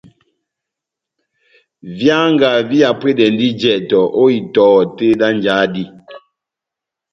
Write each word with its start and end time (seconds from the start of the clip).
Výanga 1.97 2.49
vihapwedɛndi 2.69 3.47
jɛtɔ 3.61 3.99
ó 4.21 4.23
itɔhɔ 4.39 4.79
tɛ́h 4.95 5.11
dá 5.19 5.27
njáhá 5.37 5.65
dí. 5.73 5.83